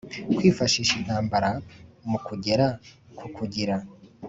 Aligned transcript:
kwifashisha 0.35 0.93
intambara 1.01 1.49
mu 2.09 2.17
kugera 2.27 2.67
ku 3.17 3.25
kugira 3.35 3.75